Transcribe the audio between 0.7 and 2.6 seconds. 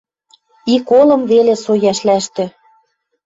Ик олым веле со йӓшлӓштӹ